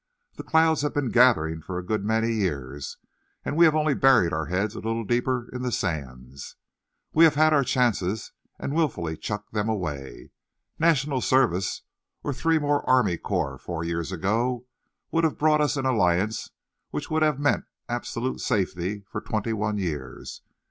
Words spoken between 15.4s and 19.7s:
us an alliance which would have meant absolute safety for twenty